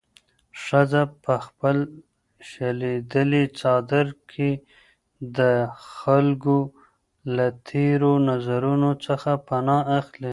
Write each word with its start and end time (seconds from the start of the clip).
ښځه 0.63 1.01
په 1.23 1.33
خپل 1.45 1.77
شلېدلي 2.49 3.43
څادر 3.59 4.07
کې 4.31 4.51
د 5.37 5.39
خلکو 5.95 6.59
له 7.35 7.47
تېرو 7.69 8.11
نظرونو 8.29 8.89
څخه 9.05 9.31
پناه 9.47 9.81
اخلي. 9.99 10.29